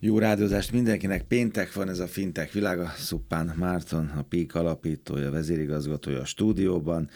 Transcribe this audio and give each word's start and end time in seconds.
Jó 0.00 0.18
rádiózást 0.18 0.72
mindenkinek, 0.72 1.22
péntek 1.22 1.72
van 1.72 1.88
ez 1.88 1.98
a 1.98 2.06
fintek 2.06 2.52
világa, 2.52 2.92
Szuppán 2.96 3.54
Márton, 3.56 4.06
a 4.06 4.22
PIK 4.22 4.54
alapítója, 4.54 5.30
vezérigazgatója 5.30 6.20
a 6.20 6.24
stúdióban, 6.24 7.10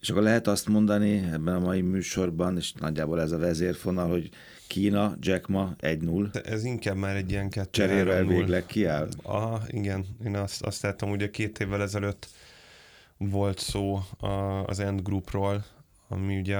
és 0.00 0.10
akkor 0.10 0.22
lehet 0.22 0.46
azt 0.46 0.68
mondani 0.68 1.28
ebben 1.32 1.54
a 1.54 1.58
mai 1.58 1.80
műsorban, 1.80 2.56
és 2.56 2.72
nagyjából 2.72 3.20
ez 3.20 3.32
a 3.32 3.38
vezérfonal, 3.38 4.08
hogy 4.08 4.30
Kína, 4.66 5.16
Jack 5.20 5.46
Ma 5.46 5.76
1-0. 5.80 6.46
Ez 6.46 6.64
inkább 6.64 6.96
már 6.96 7.16
egy 7.16 7.30
ilyen 7.30 7.50
kettő 7.50 7.70
Cseréről 7.70 8.26
végleg 8.26 8.66
kiáll? 8.66 9.08
Aha, 9.22 9.62
igen. 9.68 10.06
Én 10.24 10.36
azt, 10.36 10.62
azt 10.62 10.82
láttam, 10.82 11.08
hogy 11.08 11.22
a 11.22 11.30
két 11.30 11.58
évvel 11.58 11.82
ezelőtt 11.82 12.28
volt 13.16 13.58
szó 13.58 14.00
az 14.66 14.80
End 14.80 15.02
Groupról, 15.02 15.64
ami 16.08 16.38
ugye 16.38 16.58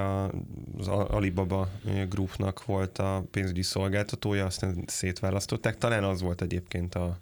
az 0.78 0.88
Alibaba 0.88 1.68
Groupnak 2.08 2.64
volt 2.64 2.98
a 2.98 3.24
pénzügyi 3.30 3.62
szolgáltatója, 3.62 4.44
aztán 4.44 4.84
szétválasztották. 4.86 5.78
Talán 5.78 6.04
az 6.04 6.20
volt 6.22 6.42
egyébként 6.42 6.94
a, 6.94 7.18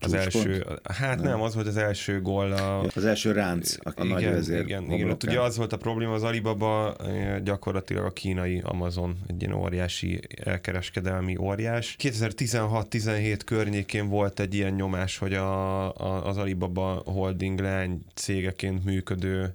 az 0.00 0.12
első, 0.12 0.66
hát 0.82 1.16
nem. 1.16 1.28
nem, 1.28 1.42
az 1.42 1.54
volt 1.54 1.66
az 1.66 1.76
első 1.76 2.20
gól. 2.20 2.52
A, 2.52 2.80
az 2.94 3.04
első 3.04 3.32
ránc, 3.32 3.76
a, 3.82 3.92
igen, 3.96 4.06
nagy 4.06 4.24
vezér. 4.24 4.60
Igen, 4.60 4.90
igen, 4.90 5.10
ott 5.10 5.22
ugye 5.22 5.40
az 5.40 5.56
volt 5.56 5.72
a 5.72 5.76
probléma, 5.76 6.12
az 6.12 6.22
Alibaba 6.22 6.96
gyakorlatilag 7.42 8.04
a 8.04 8.10
kínai 8.10 8.60
Amazon, 8.64 9.18
egy 9.26 9.42
ilyen 9.42 9.54
óriási 9.54 10.20
elkereskedelmi 10.44 11.36
óriás. 11.36 11.96
2016-17 11.98 13.40
környékén 13.44 14.08
volt 14.08 14.40
egy 14.40 14.54
ilyen 14.54 14.72
nyomás, 14.72 15.18
hogy 15.18 15.34
a, 15.34 15.84
a, 15.94 16.26
az 16.26 16.36
Alibaba 16.36 17.02
holding 17.04 17.60
lány 17.60 18.04
cégeként 18.14 18.84
működő 18.84 19.54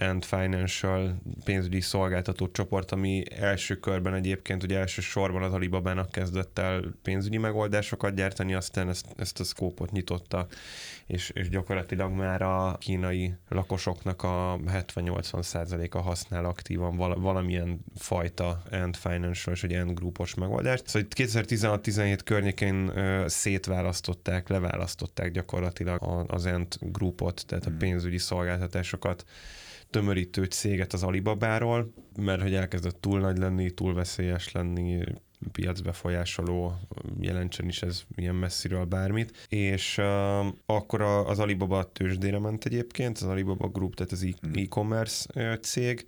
and 0.00 0.24
Financial 0.24 1.20
pénzügyi 1.44 1.80
szolgáltató 1.80 2.48
csoport, 2.48 2.92
ami 2.92 3.22
első 3.38 3.74
körben 3.74 4.14
egyébként, 4.14 4.62
ugye 4.62 4.78
elsősorban 4.78 5.42
az 5.42 5.52
Alibabának 5.52 6.10
kezdett 6.10 6.58
el 6.58 6.94
pénzügyi 7.02 7.36
megoldásokat 7.36 8.14
gyártani, 8.14 8.54
aztán 8.54 8.88
ezt, 8.88 9.06
ezt 9.16 9.40
a 9.40 9.44
szkópot 9.44 9.90
nyitotta, 9.90 10.46
és, 11.06 11.30
és 11.30 11.48
gyakorlatilag 11.48 12.12
már 12.12 12.42
a 12.42 12.76
kínai 12.78 13.34
lakosoknak 13.48 14.22
a 14.22 14.58
70-80 14.66 15.42
százaléka 15.42 16.00
használ 16.00 16.44
aktívan 16.44 16.96
val- 16.96 17.18
valamilyen 17.18 17.84
fajta 17.96 18.62
End 18.70 18.96
Financial 18.96 19.54
és 19.54 19.62
egy 19.62 19.72
End 19.72 19.98
Groupos 19.98 20.34
megoldást. 20.34 20.86
Szóval 20.86 21.08
2016-17 21.16 22.18
környékén 22.24 22.88
ö, 22.96 23.24
szétválasztották, 23.28 24.48
leválasztották 24.48 25.30
gyakorlatilag 25.30 26.24
az 26.26 26.46
End 26.46 26.76
Groupot, 26.80 27.44
tehát 27.46 27.66
a 27.66 27.68
hmm. 27.68 27.78
pénzügyi 27.78 28.18
szolgáltatásokat 28.18 29.24
tömörítő 29.90 30.44
céget 30.44 30.92
az 30.92 31.02
Alibabáról, 31.02 31.92
mert 32.16 32.42
hogy 32.42 32.54
elkezdett 32.54 33.00
túl 33.00 33.20
nagy 33.20 33.38
lenni, 33.38 33.70
túl 33.70 33.94
veszélyes 33.94 34.52
lenni, 34.52 35.04
piacbefolyásoló, 35.52 36.74
jelentsen 37.20 37.68
is 37.68 37.82
ez 37.82 38.02
ilyen 38.16 38.34
messziről 38.34 38.84
bármit, 38.84 39.46
és 39.48 39.98
uh, 39.98 40.46
akkor 40.66 41.00
a, 41.00 41.28
az 41.28 41.38
Alibaba 41.38 41.92
tőzsdére 41.92 42.38
ment 42.38 42.64
egyébként, 42.64 43.18
az 43.18 43.26
Alibaba 43.26 43.68
Group, 43.68 43.94
tehát 43.94 44.12
az 44.12 44.22
hmm. 44.22 44.52
e-commerce 44.54 45.58
cég, 45.62 46.06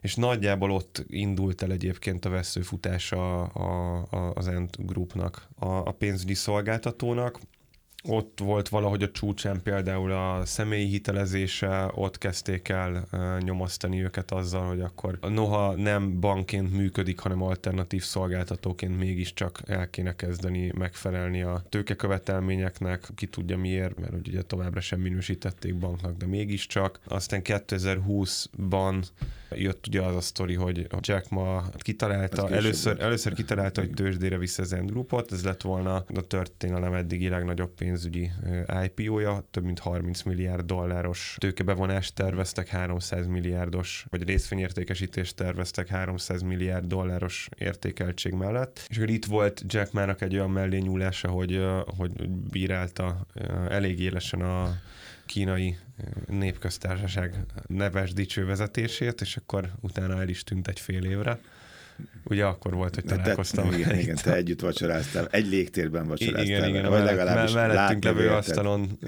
és 0.00 0.14
nagyjából 0.14 0.70
ott 0.70 1.04
indult 1.08 1.62
el 1.62 1.72
egyébként 1.72 2.24
a 2.24 2.28
veszőfutása 2.28 3.42
a, 3.44 4.06
a, 4.10 4.32
az 4.34 4.48
Ent 4.48 4.86
Groupnak, 4.86 5.48
a, 5.54 5.66
a 5.66 5.92
pénzügyi 5.92 6.34
szolgáltatónak, 6.34 7.38
ott 8.04 8.38
volt 8.38 8.68
valahogy 8.68 9.02
a 9.02 9.10
csúcsán 9.10 9.62
például 9.62 10.12
a 10.12 10.44
személyi 10.44 10.86
hitelezése, 10.86 11.90
ott 11.94 12.18
kezdték 12.18 12.68
el 12.68 13.08
nyomasztani 13.40 14.02
őket 14.02 14.30
azzal, 14.30 14.66
hogy 14.66 14.80
akkor 14.80 15.18
noha 15.20 15.74
nem 15.74 16.20
bankként 16.20 16.72
működik, 16.72 17.18
hanem 17.18 17.42
alternatív 17.42 18.02
szolgáltatóként 18.02 18.98
mégiscsak 18.98 19.60
el 19.66 19.90
kéne 19.90 20.16
kezdeni 20.16 20.72
megfelelni 20.78 21.42
a 21.42 21.62
tőkekövetelményeknek, 21.68 23.08
ki 23.14 23.26
tudja 23.26 23.56
miért, 23.58 23.98
mert 23.98 24.28
ugye 24.28 24.42
továbbra 24.42 24.80
sem 24.80 25.00
minősítették 25.00 25.74
banknak, 25.74 26.16
de 26.16 26.26
mégiscsak. 26.26 27.00
Aztán 27.04 27.40
2020-ban 27.44 29.06
jött 29.50 29.86
ugye 29.86 30.02
az 30.02 30.16
a 30.16 30.20
sztori, 30.20 30.54
hogy 30.54 30.86
Jack 31.00 31.28
ma 31.28 31.64
kitalálta, 31.78 32.50
először, 32.50 33.00
először 33.00 33.34
kitalálta, 33.34 33.80
hogy 33.80 33.90
tőzsdére 33.90 34.38
vissza 34.38 34.62
az 34.62 34.72
End 34.72 34.90
Groupot, 34.90 35.32
ez 35.32 35.44
lett 35.44 35.62
volna 35.62 35.94
a 35.94 36.20
történelem 36.26 36.94
eddigi 36.94 37.28
legnagyobb 37.28 37.74
pénzügyi 37.74 38.30
IPO-ja, 38.84 39.44
több 39.50 39.64
mint 39.64 39.78
30 39.78 40.22
milliárd 40.22 40.66
dolláros 40.66 41.36
tőkebevonást 41.38 42.14
terveztek, 42.14 42.68
300 42.68 43.26
milliárdos, 43.26 44.06
vagy 44.08 44.22
részvényértékesítést 44.22 45.36
terveztek 45.36 45.88
300 45.88 46.42
milliárd 46.42 46.86
dolláros 46.86 47.48
értékeltség 47.58 48.32
mellett. 48.32 48.86
És 48.88 48.96
akkor 48.96 49.10
itt 49.10 49.24
volt 49.24 49.62
Jack 49.66 49.92
Mának 49.92 50.20
egy 50.20 50.34
olyan 50.34 50.50
mellényúlása, 50.50 51.28
hogy, 51.28 51.66
hogy 51.96 52.28
bírálta 52.28 53.26
elég 53.68 54.00
élesen 54.00 54.40
a 54.40 54.80
kínai 55.28 55.76
népköztársaság 56.26 57.44
neves 57.66 58.12
dicső 58.12 58.44
vezetését, 58.44 59.20
és 59.20 59.36
akkor 59.36 59.70
utána 59.80 60.20
el 60.20 60.28
is 60.28 60.44
tűnt 60.44 60.68
egy 60.68 60.80
fél 60.80 61.04
évre. 61.04 61.38
Ugye 62.30 62.44
akkor 62.44 62.74
volt, 62.74 62.94
hogy 62.94 63.04
találkoztam. 63.04 63.70
Te, 63.70 63.78
igen, 63.78 63.98
igen, 63.98 64.16
te 64.22 64.34
együtt 64.34 64.60
vacsoráztál, 64.60 65.28
egy 65.30 65.46
légtérben 65.46 66.08
vacsoráztál. 66.08 66.44
Igen, 66.44 66.68
igen, 66.68 66.88
vagy 66.90 67.02
legalábbis 67.02 67.52
mellettünk 67.52 68.04
levő 68.04 68.28
asztalon, 68.28 68.98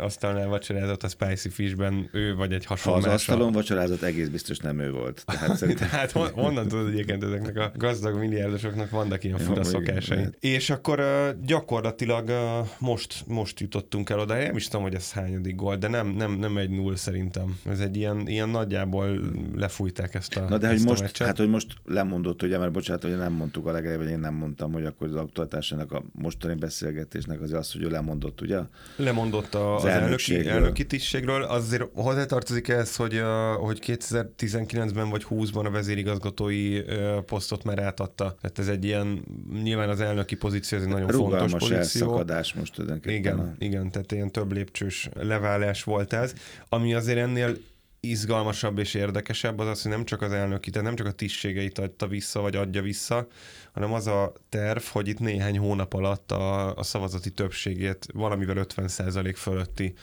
asztalnál 0.00 0.48
vacsorázott 0.48 1.02
a 1.02 1.08
Spicy 1.08 1.48
Fishben, 1.48 2.08
ő 2.12 2.34
vagy 2.34 2.52
egy 2.52 2.64
hasonló. 2.64 3.00
Ha 3.00 3.06
az 3.06 3.12
asztalon 3.12 3.52
vacsorázott, 3.52 4.02
egész 4.02 4.28
biztos 4.28 4.58
nem 4.58 4.78
ő 4.78 4.90
volt. 4.90 5.24
Tehát 5.26 5.56
szerintem... 5.56 5.88
hát 5.98 6.10
honnan 6.10 6.68
tudod 6.68 6.88
egyébként 6.88 7.24
ezeknek 7.24 7.56
a 7.56 7.72
gazdag 7.74 8.18
milliárdosoknak 8.18 8.90
vannak 8.90 9.24
ilyen 9.24 9.38
fura 9.38 9.64
szokásai. 9.64 10.24
És 10.40 10.70
akkor 10.70 11.04
gyakorlatilag 11.42 12.32
most, 12.78 13.24
most 13.26 13.60
jutottunk 13.60 14.10
el 14.10 14.18
oda, 14.18 14.34
nem 14.34 14.56
is 14.56 14.64
tudom, 14.64 14.82
hogy 14.82 14.94
ez 14.94 15.12
hányadik 15.12 15.54
gól, 15.54 15.76
de 15.76 15.88
nem, 15.88 16.08
nem, 16.08 16.32
nem 16.32 16.56
egy 16.56 16.70
null 16.70 16.96
szerintem. 16.96 17.58
Ez 17.70 17.80
egy 17.80 17.96
ilyen, 17.96 18.28
ilyen 18.28 18.48
nagyjából 18.48 19.20
lefújták 19.56 20.14
ezt 20.14 20.36
a 20.36 20.48
Na 20.48 20.58
de 20.58 20.68
hogy 20.68 20.84
most, 20.84 21.18
hát 21.22 21.36
hogy 21.36 21.48
most 21.48 21.74
lemondott 21.84 22.39
mondott, 22.40 22.42
ugye, 22.42 22.58
mert 22.58 22.72
bocsánat, 22.72 23.02
hogy 23.02 23.16
nem 23.16 23.32
mondtuk 23.32 23.66
a 23.66 23.72
legelején, 23.72 24.02
hogy 24.02 24.10
én 24.10 24.18
nem 24.18 24.34
mondtam, 24.34 24.72
hogy 24.72 24.84
akkor 24.84 25.06
az 25.06 25.14
aktualitásának 25.14 25.92
a 25.92 26.02
mostani 26.12 26.54
beszélgetésnek 26.54 27.40
az 27.40 27.52
az, 27.52 27.72
hogy 27.72 27.82
ő 27.82 27.88
lemondott, 27.88 28.40
ugye? 28.40 28.58
Lemondott 28.96 29.54
a, 29.54 29.76
az, 29.76 29.84
az 29.84 29.90
elnöki, 29.90 30.46
elnöki 30.46 30.86
tisztségről. 30.86 31.42
Azért 31.42 31.84
hozzátartozik 31.94 32.68
ez, 32.68 32.96
hogy, 32.96 33.22
hogy 33.58 33.78
2019-ben 33.86 35.10
vagy 35.10 35.26
20-ban 35.30 35.64
a 35.64 35.70
vezérigazgatói 35.70 36.80
posztot 37.26 37.64
már 37.64 37.78
átadta. 37.78 38.36
Tehát 38.40 38.58
ez 38.58 38.68
egy 38.68 38.84
ilyen, 38.84 39.24
nyilván 39.62 39.88
az 39.88 40.00
elnöki 40.00 40.36
pozíció, 40.36 40.78
ez 40.78 40.84
egy 40.84 40.90
nagyon 40.90 41.08
Rugalmas 41.08 41.50
fontos 41.50 41.68
pozíció. 41.68 42.06
elszakadás 42.06 42.54
most 42.54 42.74
tulajdonképpen. 42.74 43.18
Igen, 43.18 43.38
a... 43.38 43.54
igen, 43.58 43.90
tehát 43.90 44.12
ilyen 44.12 44.30
több 44.30 44.52
lépcsős 44.52 45.08
leválás 45.14 45.82
volt 45.82 46.12
ez, 46.12 46.34
ami 46.68 46.94
azért 46.94 47.18
ennél 47.18 47.56
izgalmasabb 48.00 48.78
és 48.78 48.94
érdekesebb 48.94 49.58
az 49.58 49.66
az, 49.66 49.82
hogy 49.82 49.90
nem 49.90 50.04
csak 50.04 50.22
az 50.22 50.32
elnöki, 50.32 50.70
tehát 50.70 50.86
nem 50.86 50.96
csak 50.96 51.06
a 51.06 51.12
tisztségeit 51.12 51.78
adta 51.78 52.06
vissza, 52.06 52.40
vagy 52.40 52.56
adja 52.56 52.82
vissza, 52.82 53.26
hanem 53.72 53.92
az 53.92 54.06
a 54.06 54.32
terv, 54.48 54.82
hogy 54.82 55.08
itt 55.08 55.18
néhány 55.18 55.58
hónap 55.58 55.92
alatt 55.92 56.32
a, 56.32 56.76
a 56.76 56.82
szavazati 56.82 57.30
többségét 57.30 58.06
valamivel 58.12 58.66
50% 58.76 59.32
fölötti 59.36 59.94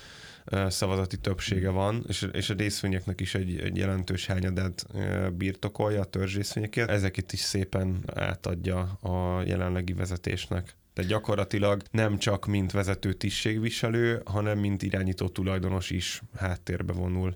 szavazati 0.67 1.17
többsége 1.17 1.69
van, 1.69 2.05
és, 2.07 2.27
és 2.31 2.49
a 2.49 2.53
részvényeknek 2.53 3.21
is 3.21 3.35
egy, 3.35 3.59
egy 3.59 3.77
jelentős 3.77 4.25
hányadát 4.25 4.85
birtokolja 5.33 6.01
a 6.01 6.05
törzsészvényekért. 6.05 6.89
Ezeket 6.89 7.33
is 7.33 7.39
szépen 7.39 8.03
átadja 8.13 8.79
a 9.01 9.41
jelenlegi 9.45 9.93
vezetésnek. 9.93 10.75
Tehát 10.93 11.11
gyakorlatilag 11.11 11.81
nem 11.91 12.17
csak 12.17 12.45
mint 12.45 12.71
vezető 12.71 13.13
tisztségviselő, 13.13 14.21
hanem 14.25 14.59
mint 14.59 14.83
irányító 14.83 15.27
tulajdonos 15.27 15.89
is 15.89 16.21
háttérbe 16.35 16.93
vonul. 16.93 17.35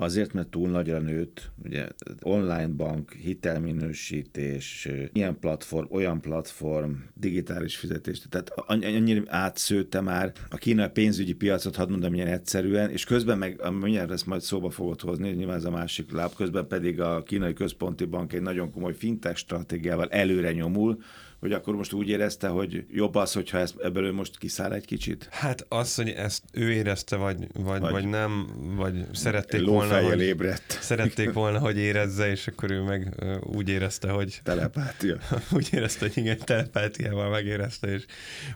Azért, 0.00 0.32
mert 0.32 0.48
túl 0.48 0.68
nagyra 0.68 0.98
nőtt, 0.98 1.50
ugye 1.64 1.88
online 2.22 2.68
bank, 2.68 3.12
hitelminősítés, 3.12 4.88
ilyen 5.12 5.38
platform, 5.38 5.86
olyan 5.90 6.20
platform, 6.20 6.92
digitális 7.14 7.76
fizetés, 7.76 8.22
tehát 8.28 8.50
annyira 8.50 9.22
átszőtte 9.26 10.00
már 10.00 10.32
a 10.50 10.56
kínai 10.56 10.88
pénzügyi 10.88 11.32
piacot, 11.32 11.76
hadd 11.76 11.90
mondom 11.90 12.14
ilyen 12.14 12.26
egyszerűen, 12.26 12.90
és 12.90 13.04
közben 13.04 13.38
meg, 13.38 13.60
mindjárt 13.80 14.10
ezt 14.10 14.26
majd 14.26 14.40
szóba 14.40 14.70
fogod 14.70 15.00
hozni, 15.00 15.30
nyilván 15.30 15.56
ez 15.56 15.64
a 15.64 15.70
másik 15.70 16.12
láb, 16.12 16.34
közben 16.34 16.66
pedig 16.66 17.00
a 17.00 17.22
kínai 17.22 17.52
központi 17.52 18.04
bank 18.04 18.32
egy 18.32 18.42
nagyon 18.42 18.70
komoly 18.72 18.94
fintech 18.94 19.36
stratégiával 19.36 20.08
előre 20.08 20.52
nyomul, 20.52 20.98
hogy 21.40 21.52
akkor 21.52 21.74
most 21.74 21.92
úgy 21.92 22.08
érezte, 22.08 22.48
hogy 22.48 22.84
jobb 22.92 23.14
az, 23.14 23.32
hogyha 23.32 23.58
ezt, 23.58 23.74
ebből 23.82 24.04
ő 24.04 24.12
most 24.12 24.38
kiszáll 24.38 24.72
egy 24.72 24.84
kicsit? 24.84 25.28
Hát 25.30 25.66
az, 25.68 25.94
hogy 25.94 26.08
ezt 26.08 26.42
ő 26.52 26.72
érezte, 26.72 27.16
vagy, 27.16 27.46
vagy, 27.52 27.80
vagy, 27.80 27.90
vagy 27.90 28.06
nem, 28.06 28.46
vagy 28.76 29.04
szerették 29.12 29.64
volna, 29.64 30.02
hogy, 30.02 30.20
ébredt. 30.20 30.78
szerették 30.80 31.32
volna, 31.32 31.58
hogy 31.58 31.78
érezze, 31.78 32.30
és 32.30 32.46
akkor 32.46 32.70
ő 32.70 32.82
meg 32.82 33.14
úgy 33.42 33.68
érezte, 33.68 34.10
hogy... 34.10 34.40
Telepátia. 34.44 35.18
úgy 35.52 35.68
érezte, 35.72 36.06
hogy 36.06 36.16
igen, 36.16 36.38
telepátiával 36.44 37.30
megérezte, 37.30 37.88
és 37.88 38.04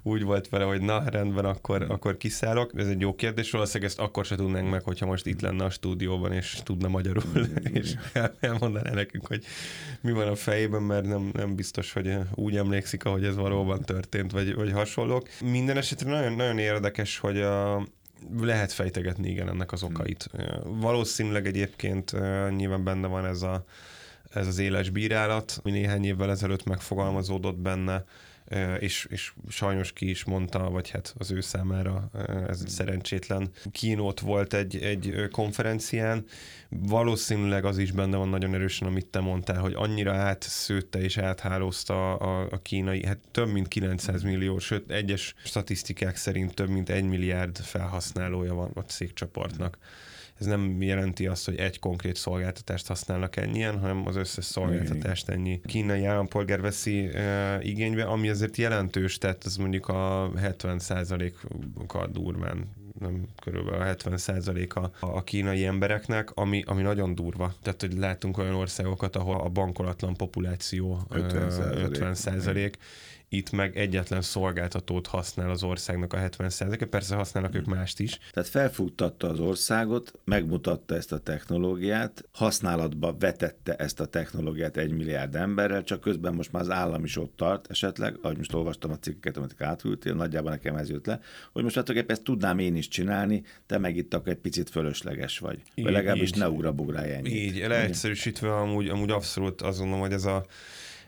úgy 0.03 0.23
volt 0.23 0.49
vele, 0.49 0.65
hogy 0.65 0.81
na, 0.81 1.03
rendben, 1.09 1.45
akkor, 1.45 1.83
akkor 1.89 2.17
kiszállok. 2.17 2.73
Ez 2.77 2.87
egy 2.87 3.01
jó 3.01 3.15
kérdés, 3.15 3.51
valószínűleg 3.51 3.89
ezt 3.89 3.99
akkor 4.01 4.25
se 4.25 4.37
tudnánk 4.37 4.71
meg, 4.71 4.83
hogyha 4.83 5.07
most 5.07 5.27
itt 5.27 5.41
lenne 5.41 5.65
a 5.65 5.71
stúdióban, 5.71 6.33
és 6.33 6.59
tudna 6.65 6.89
magyarul, 6.89 7.47
és 7.73 7.95
elmondaná 8.41 8.91
nekünk, 8.91 9.27
hogy 9.27 9.45
mi 10.01 10.13
van 10.13 10.29
a 10.29 10.35
fejében, 10.35 10.83
mert 10.83 11.05
nem, 11.05 11.31
nem 11.33 11.55
biztos, 11.55 11.93
hogy 11.93 12.17
úgy 12.35 12.57
emlékszem, 12.57 12.73
emlékszik, 12.75 13.05
ahogy 13.05 13.25
ez 13.25 13.37
valóban 13.37 13.81
történt, 13.81 14.31
vagy, 14.31 14.55
vagy 14.55 14.73
hasonlók. 14.73 15.29
Minden 15.41 15.76
esetre 15.76 16.11
nagyon, 16.11 16.32
nagyon 16.32 16.59
érdekes, 16.59 17.19
hogy 17.19 17.41
a, 17.41 17.87
lehet 18.41 18.73
fejtegetni 18.73 19.31
igen 19.31 19.49
ennek 19.49 19.73
az 19.73 19.82
okait. 19.82 20.31
Valószínűleg 20.65 21.47
egyébként 21.47 22.12
nyilván 22.56 22.85
benne 22.85 23.06
van 23.06 23.26
ez, 23.26 23.43
a, 23.43 23.65
ez 24.31 24.47
az 24.47 24.59
éles 24.59 24.91
bírálat, 24.91 25.61
ami 25.62 25.73
néhány 25.73 26.05
évvel 26.05 26.31
ezelőtt 26.31 26.65
megfogalmazódott 26.65 27.56
benne, 27.59 28.05
és, 28.79 29.06
és 29.11 29.32
sajnos 29.49 29.93
ki 29.93 30.11
is 30.11 30.25
mondta, 30.25 30.70
vagy 30.70 30.91
hát 30.91 31.14
az 31.19 31.31
ő 31.31 31.41
számára 31.41 32.11
ez 32.49 32.61
egy 32.61 32.69
szerencsétlen. 32.69 33.50
Kínót 33.73 34.20
volt 34.20 34.55
egy, 34.55 34.76
egy 34.76 35.29
konferencián. 35.31 36.25
Valószínűleg 36.69 37.64
az 37.64 37.79
is 37.79 37.91
benne 37.91 38.17
van 38.17 38.29
nagyon 38.29 38.55
erősen, 38.55 38.88
amit 38.88 39.06
te 39.06 39.20
mondtál, 39.20 39.61
hogy 39.61 39.75
annyira 39.75 40.12
átszőtte 40.12 41.00
és 41.00 41.19
áthálózta 41.19 42.17
a, 42.17 42.49
a 42.50 42.62
kínai, 42.62 43.06
hát 43.06 43.19
több 43.31 43.52
mint 43.52 43.69
900 43.69 44.23
millió, 44.23 44.58
sőt 44.58 44.90
egyes 44.90 45.35
statisztikák 45.44 46.17
szerint 46.17 46.55
több 46.55 46.69
mint 46.69 46.88
egy 46.90 47.05
milliárd 47.05 47.56
felhasználója 47.56 48.55
van 48.55 48.70
a 48.75 48.81
cégcsoportnak 48.81 49.79
ez 50.39 50.47
nem 50.47 50.83
jelenti 50.83 51.27
azt, 51.27 51.45
hogy 51.45 51.57
egy 51.57 51.79
konkrét 51.79 52.17
szolgáltatást 52.17 52.87
használnak 52.87 53.37
ennyien, 53.37 53.79
hanem 53.79 54.07
az 54.07 54.17
összes 54.17 54.45
szolgáltatást 54.45 55.29
ennyi 55.29 55.61
kínai 55.67 56.05
állampolgár 56.05 56.61
veszi 56.61 57.07
e, 57.07 57.59
igénybe, 57.63 58.05
ami 58.05 58.29
azért 58.29 58.57
jelentős, 58.57 59.19
tehát 59.19 59.43
ez 59.47 59.57
mondjuk 59.57 59.89
a 59.89 60.31
70% 60.37 61.33
a 61.87 62.07
durván 62.07 62.69
nem 62.99 63.29
körülbelül 63.43 63.81
a 63.81 63.85
70 63.85 64.69
a, 64.75 64.91
a 65.01 65.25
kínai 65.25 65.65
embereknek, 65.65 66.31
ami, 66.35 66.63
ami 66.67 66.83
nagyon 66.83 67.15
durva. 67.15 67.55
Tehát, 67.63 67.81
hogy 67.81 67.93
látunk 67.93 68.39
olyan 68.39 68.55
országokat, 68.55 69.17
ahol 69.17 69.41
a 69.41 69.49
bankolatlan 69.49 70.15
populáció 70.17 71.01
50 71.11 72.15
százalék, 72.15 72.79
itt 73.37 73.51
meg 73.51 73.77
egyetlen 73.77 74.23
szolgáltatót 74.23 75.07
használ 75.07 75.51
az 75.51 75.63
országnak 75.63 76.13
a 76.13 76.19
70%-a, 76.19 76.85
persze 76.85 77.15
használnak 77.15 77.55
ők 77.55 77.65
mást 77.65 78.01
is. 78.01 78.19
Tehát 78.33 78.49
felfuttatta 78.49 79.29
az 79.29 79.39
országot, 79.39 80.13
megmutatta 80.25 80.95
ezt 80.95 81.13
a 81.13 81.19
technológiát, 81.19 82.25
használatba 82.33 83.17
vetette 83.19 83.77
ezt 83.77 84.01
a 84.01 84.07
technológiát 84.07 84.77
egy 84.77 84.93
milliárd 84.93 85.35
emberrel, 85.35 85.85
csak 85.85 86.01
közben 86.01 86.35
most 86.35 86.53
már 86.53 86.63
az 86.63 86.71
állam 86.71 87.05
is 87.05 87.17
ott 87.17 87.37
tart 87.37 87.71
esetleg, 87.71 88.19
ahogy 88.23 88.37
most 88.37 88.55
olvastam 88.55 88.91
a 88.91 88.99
cikkeket, 88.99 89.37
amit 89.37 89.63
átültél, 89.63 90.15
nagyjából 90.15 90.51
nekem 90.51 90.77
ez 90.77 90.91
jött 90.91 91.07
le, 91.07 91.21
hogy 91.53 91.63
most 91.63 91.75
hát 91.75 92.11
ezt 92.11 92.23
tudnám 92.23 92.59
én 92.59 92.77
is 92.77 92.89
csinálni, 92.89 93.43
te 93.67 93.79
meg 93.79 93.97
itt 93.97 94.15
akkor 94.15 94.33
egy 94.33 94.39
picit 94.39 94.71
fölösleges 94.71 95.39
vagy. 95.39 95.63
Így, 95.75 95.85
vagy 95.85 95.93
legalábbis 95.93 96.29
így, 96.29 96.37
ne 96.37 96.49
ugrabugrálj 96.49 97.13
ennyit. 97.13 97.33
Így, 97.33 97.67
leegyszerűsítve 97.67 98.57
amúgy, 98.57 98.89
amúgy 98.89 99.11
abszolút 99.11 99.63
azt 99.63 99.79
gondolom, 99.79 100.03
hogy 100.03 100.13
ez 100.13 100.25
a 100.25 100.47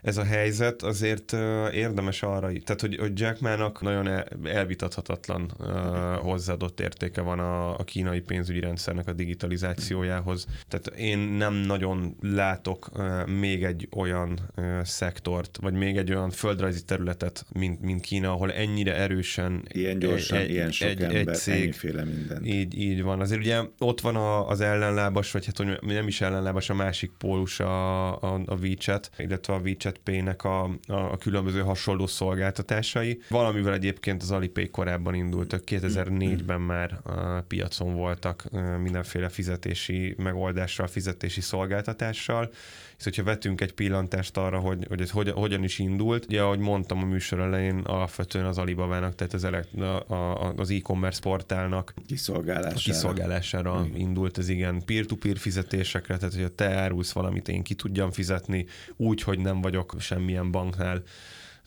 ez 0.07 0.17
a 0.17 0.25
helyzet, 0.25 0.83
azért 0.83 1.33
érdemes 1.73 2.23
arra, 2.23 2.53
tehát 2.65 2.81
hogy, 2.81 2.97
hogy 2.97 3.21
Jack 3.21 3.41
Ma-nak 3.41 3.81
nagyon 3.83 4.09
el, 4.09 4.27
elvitathatatlan 4.45 5.53
uh, 5.59 5.67
hozzáadott 6.15 6.81
értéke 6.81 7.21
van 7.21 7.39
a, 7.39 7.79
a 7.79 7.85
kínai 7.85 8.21
pénzügyi 8.21 8.61
rendszernek 8.61 9.09
a 9.09 9.13
digitalizációjához. 9.13 10.47
Tehát 10.69 10.87
én 10.87 11.19
nem 11.19 11.55
nagyon 11.55 12.17
látok 12.21 12.89
uh, 12.95 13.27
még 13.27 13.65
egy 13.65 13.89
olyan 13.97 14.39
uh, 14.57 14.83
szektort, 14.83 15.59
vagy 15.61 15.75
még 15.75 15.97
egy 15.97 16.11
olyan 16.11 16.31
földrajzi 16.31 16.85
területet, 16.85 17.47
mint, 17.53 17.81
mint 17.81 18.01
Kína, 18.01 18.31
ahol 18.31 18.53
ennyire 18.53 18.95
erősen 18.95 19.63
ilyen 19.69 19.99
gyorsan, 19.99 20.39
egy, 20.39 20.51
ilyen 20.51 20.71
sok 20.71 20.89
egy, 20.89 21.03
ember, 21.03 21.17
egy 21.17 21.35
cég, 21.35 21.63
ennyiféle 21.63 22.05
minden. 22.05 22.45
Így, 22.45 22.79
így 22.79 23.03
van. 23.03 23.21
Azért 23.21 23.41
ugye 23.41 23.61
ott 23.79 24.01
van 24.01 24.17
a, 24.17 24.49
az 24.49 24.61
ellenlábas, 24.61 25.31
vagy 25.31 25.47
hát 25.47 25.57
hogy 25.57 25.79
nem 25.81 26.07
is 26.07 26.21
ellenlábas, 26.21 26.71
a 26.71 26.75
másik 26.75 27.11
pólus 27.19 27.61
a, 27.61 28.07
a, 28.23 28.41
a 28.47 28.55
WeChat, 28.55 29.11
illetve 29.19 29.55
a 29.55 29.59
WeChat 29.59 29.96
Pay-nek 29.99 30.45
a, 30.45 30.63
a, 30.65 30.73
a 30.87 31.17
különböző 31.17 31.61
hasonló 31.61 32.07
szolgáltatásai. 32.07 33.21
Valamivel 33.29 33.73
egyébként 33.73 34.23
az 34.23 34.31
Alipay 34.31 34.71
korábban 34.71 35.15
indultak, 35.15 35.63
2004-ben 35.67 36.61
már 36.61 37.01
a 37.03 37.41
piacon 37.41 37.95
voltak 37.95 38.45
mindenféle 38.83 39.29
fizetési 39.29 40.15
megoldással, 40.19 40.87
fizetési 40.87 41.41
szolgáltatással, 41.41 42.51
és 42.99 43.05
hogyha 43.05 43.23
vetünk 43.23 43.61
egy 43.61 43.73
pillantást 43.73 44.37
arra, 44.37 44.59
hogy, 44.59 44.87
hogy 44.89 45.01
ez 45.01 45.11
hogyan, 45.11 45.35
hogyan 45.35 45.65
is 45.65 45.79
indult, 45.79 46.25
ugye 46.25 46.43
ahogy 46.43 46.59
mondtam 46.59 46.99
a 46.99 47.07
műsor 47.07 47.41
elején, 47.41 47.79
alapvetően 47.79 48.45
az 48.45 48.59
Alibaba-nak, 48.59 49.15
tehát 49.15 49.33
az, 49.33 49.45
elekt, 49.45 49.75
a, 49.75 50.09
a, 50.09 50.53
az 50.57 50.71
e-commerce 50.71 51.21
portálnak 51.21 51.95
kiszolgálására, 52.07 52.75
kiszolgálására 52.75 53.81
mm. 53.81 53.95
indult 53.95 54.39
ez 54.39 54.49
igen, 54.49 54.85
peer-to-peer 54.85 55.37
fizetésekre, 55.37 56.17
tehát 56.17 56.35
hogyha 56.35 56.55
te 56.55 56.75
árulsz 56.75 57.13
valamit, 57.13 57.49
én 57.49 57.63
ki 57.63 57.75
tudjam 57.75 58.11
fizetni 58.11 58.67
úgy, 58.97 59.23
hogy 59.23 59.39
nem 59.39 59.61
vagyok 59.61 59.95
semmilyen 59.99 60.51
banknál, 60.51 61.03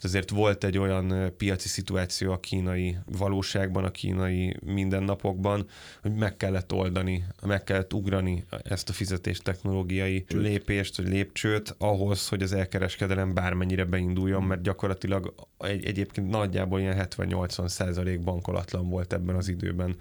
azért 0.04 0.30
volt 0.30 0.64
egy 0.64 0.78
olyan 0.78 1.34
piaci 1.38 1.68
szituáció 1.68 2.32
a 2.32 2.40
kínai 2.40 2.98
valóságban, 3.18 3.84
a 3.84 3.92
kínai 3.92 4.56
mindennapokban, 4.66 5.68
hogy 6.02 6.14
meg 6.14 6.38
kellett 6.38 6.74
oldani, 6.74 7.26
meg 7.46 7.64
kellett 7.64 7.94
ugrani 7.94 8.46
ezt 8.64 8.90
a 8.90 8.94
fizetés 8.94 9.38
technológiai 9.38 10.26
lépést, 10.28 10.98
vagy 10.98 11.08
lépcsőt 11.08 11.76
ahhoz, 11.78 12.28
hogy 12.28 12.42
az 12.42 12.54
elkereskedelem 12.54 13.34
bármennyire 13.34 13.86
beinduljon, 13.86 14.44
mert 14.44 14.62
gyakorlatilag 14.62 15.34
egy, 15.58 15.86
egyébként 15.86 16.30
nagyjából 16.30 16.80
ilyen 16.80 17.08
70-80 17.18 17.68
százalék 17.68 18.24
bankolatlan 18.24 18.90
volt 18.90 19.14
ebben 19.14 19.36
az 19.36 19.48
időben 19.48 19.96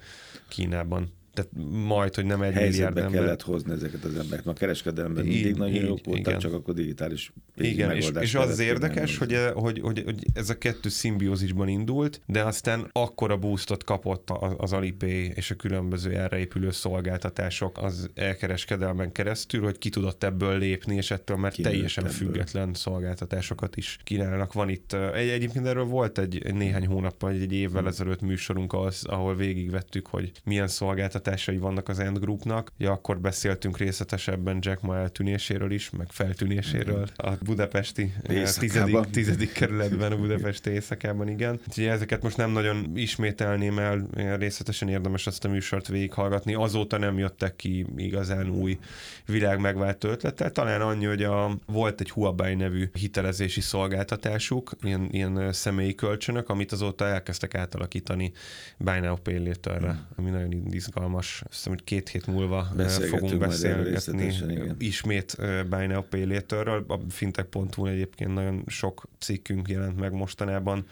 Kínában 0.47 1.17
tehát 1.39 1.69
majd, 1.85 2.15
hogy 2.15 2.25
nem 2.25 2.41
egy 2.41 2.53
milliárd 2.55 2.97
ember. 2.97 3.11
kellett 3.11 3.41
hozni 3.41 3.71
ezeket 3.71 4.03
az 4.03 4.15
embereket. 4.15 4.45
Ma 4.45 4.51
a 4.51 4.55
kereskedelemben 4.55 5.25
így, 5.25 5.33
mindig 5.33 5.55
nagyon 5.55 5.85
jók 5.85 6.05
voltak, 6.05 6.27
igen. 6.27 6.39
csak 6.39 6.53
akkor 6.53 6.73
digitális 6.73 7.33
Igen, 7.57 7.91
és, 7.91 8.09
és 8.19 8.35
az 8.35 8.49
az 8.49 8.59
érdekes, 8.59 9.17
hogy, 9.17 9.37
hogy, 9.53 9.79
hogy, 9.79 10.01
hogy 10.05 10.25
ez 10.33 10.49
a 10.49 10.57
kettő 10.57 10.89
szimbiózisban 10.89 11.67
indult, 11.67 12.21
de 12.25 12.43
aztán 12.43 12.89
akkora 12.91 13.37
boostot 13.37 13.83
kapott 13.83 14.29
az 14.57 14.73
Alipay 14.73 15.31
és 15.35 15.51
a 15.51 15.55
különböző 15.55 16.11
erre 16.11 16.37
épülő 16.37 16.71
szolgáltatások 16.71 17.77
az 17.77 18.09
elkereskedelmen 18.15 19.11
keresztül, 19.11 19.63
hogy 19.63 19.77
ki 19.77 19.89
tudott 19.89 20.23
ebből 20.23 20.57
lépni, 20.57 20.95
és 20.95 21.11
ettől 21.11 21.37
Kinőtt 21.37 21.71
teljesen 21.71 22.03
ebből. 22.03 22.17
független 22.17 22.73
szolgáltatásokat 22.73 23.75
is 23.75 23.97
kínálnak. 24.03 24.53
Van 24.53 24.69
itt, 24.69 24.93
egy, 24.93 25.29
egyébként 25.29 25.65
erről 25.65 25.85
volt 25.85 26.17
egy, 26.17 26.53
néhány 26.53 26.87
hónappal, 26.87 27.31
egy, 27.31 27.41
egy 27.41 27.53
évvel 27.53 27.79
hmm. 27.79 27.87
ezelőtt 27.87 28.21
műsorunk, 28.21 28.73
az, 28.73 29.05
ahol 29.05 29.35
végigvettük, 29.35 30.07
hogy 30.07 30.31
milyen 30.43 30.67
szolgáltatások 30.67 31.28
hatásai 31.29 31.57
vannak 31.57 31.89
az 31.89 31.99
End 31.99 32.19
Groupnak. 32.19 32.71
Ja, 32.77 32.91
akkor 32.91 33.19
beszéltünk 33.19 33.77
részletesebben 33.77 34.57
Jack 34.61 34.81
Ma 34.81 34.97
eltűnéséről 34.97 35.71
is, 35.71 35.89
meg 35.89 36.07
feltűnéséről 36.09 37.07
a 37.15 37.31
budapesti 37.43 38.13
eh, 38.23 38.43
tizedik, 38.43 38.99
tizedik 38.99 39.51
kerületben, 39.51 40.11
a 40.11 40.17
budapesti 40.17 40.69
éjszakában, 40.69 41.27
igen. 41.27 41.59
Úgyhogy 41.67 41.85
ezeket 41.85 42.21
most 42.21 42.37
nem 42.37 42.51
nagyon 42.51 42.91
ismételném 42.95 43.79
el, 43.79 44.07
részletesen 44.37 44.89
érdemes 44.89 45.27
azt 45.27 45.45
a 45.45 45.49
műsort 45.49 45.87
végighallgatni. 45.87 46.53
Azóta 46.53 46.97
nem 46.97 47.17
jöttek 47.17 47.55
ki 47.55 47.85
igazán 47.97 48.49
új 48.49 48.79
világ 49.25 49.59
megváltó 49.59 50.09
ötlettel. 50.09 50.51
Talán 50.51 50.81
annyi, 50.81 51.05
hogy 51.05 51.23
a, 51.23 51.57
volt 51.65 52.01
egy 52.01 52.11
Huawei 52.11 52.55
nevű 52.55 52.89
hitelezési 52.93 53.61
szolgáltatásuk, 53.61 54.71
ilyen, 54.81 55.07
ilyen 55.11 55.39
eh, 55.39 55.53
személyi 55.53 55.95
kölcsönök, 55.95 56.49
amit 56.49 56.71
azóta 56.71 57.05
elkezdtek 57.07 57.55
átalakítani 57.55 58.31
Buy 58.77 58.99
Now 58.99 59.15
Pay 59.15 59.47
Later-re, 59.47 60.07
ami 60.15 60.29
nagyon 60.29 60.67
izgalmas 60.71 61.18
izgalmas, 61.19 61.41
azt 61.45 61.55
hiszem, 61.55 61.73
hogy 61.73 61.83
két 61.83 62.09
hét 62.09 62.27
múlva 62.27 62.67
fogunk 63.09 63.37
beszélgetni 63.37 64.33
ismét 64.77 65.35
Buy 65.69 65.85
Now 65.85 66.01
Pay 66.01 66.25
Later-ről. 66.25 66.85
A 66.87 66.99
fintech.hu 67.09 67.85
egyébként 67.85 68.33
nagyon 68.33 68.63
sok 68.67 69.03
cikkünk 69.19 69.67
jelent 69.67 69.99
meg 69.99 70.11
mostanában 70.11 70.85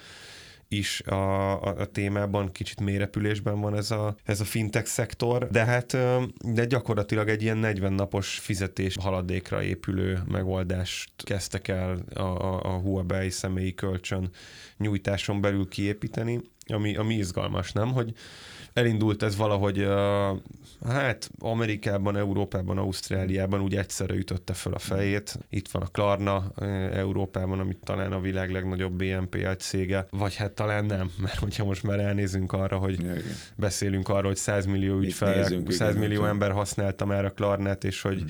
is 0.69 1.01
a, 1.01 1.51
a, 1.63 1.79
a 1.79 1.85
témában, 1.85 2.51
kicsit 2.51 2.79
mélyrepülésben 2.79 3.59
van 3.59 3.75
ez 3.75 3.91
a, 3.91 4.15
ez 4.23 4.39
a 4.39 4.43
fintech 4.45 4.87
szektor, 4.87 5.47
de 5.47 5.65
hát 5.65 5.97
de 6.43 6.65
gyakorlatilag 6.65 7.29
egy 7.29 7.41
ilyen 7.41 7.57
40 7.57 7.93
napos 7.93 8.39
fizetés 8.39 8.95
haladékra 8.99 9.63
épülő 9.63 10.19
megoldást 10.27 11.11
kezdtek 11.23 11.67
el 11.67 11.97
a, 12.13 12.21
a, 12.21 12.63
a 12.63 12.79
Huawei 12.79 13.29
személyi 13.29 13.73
kölcsön 13.73 14.29
nyújtáson 14.77 15.41
belül 15.41 15.67
kiépíteni, 15.67 16.41
ami, 16.67 16.95
ami 16.95 17.15
izgalmas, 17.15 17.71
nem? 17.71 17.93
Hogy 17.93 18.13
elindult 18.73 19.23
ez 19.23 19.35
valahogy, 19.35 19.79
uh, 19.79 20.37
hát 20.87 21.29
Amerikában, 21.39 22.17
Európában, 22.17 22.77
Ausztráliában 22.77 23.61
úgy 23.61 23.75
egyszerre 23.75 24.15
ütötte 24.15 24.53
föl 24.53 24.73
a 24.73 24.79
fejét. 24.79 25.39
Itt 25.49 25.67
van 25.67 25.81
a 25.81 25.85
Klarna 25.85 26.51
uh, 26.55 26.67
Európában, 26.97 27.59
amit 27.59 27.77
talán 27.83 28.11
a 28.11 28.19
világ 28.19 28.51
legnagyobb 28.51 28.93
BNPL 28.93 29.51
cége, 29.57 30.07
vagy 30.09 30.35
hát 30.35 30.51
talán 30.51 30.85
nem, 30.85 31.11
mert 31.23 31.39
hogyha 31.39 31.65
most 31.65 31.83
már 31.83 31.99
elnézünk 31.99 32.53
arra, 32.53 32.77
hogy 32.77 32.99
igen. 32.99 33.21
beszélünk 33.55 34.09
arról, 34.09 34.27
hogy 34.27 34.35
100 34.35 34.65
millió 34.65 34.99
ügyfel, 34.99 35.49
100 35.67 35.95
millió 35.95 36.25
ember 36.25 36.51
használta 36.51 37.05
már 37.05 37.25
a 37.25 37.31
Klarnet, 37.31 37.83
és 37.83 38.01
hogy 38.01 38.19
hmm 38.19 38.27